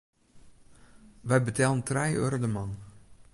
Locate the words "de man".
2.43-2.71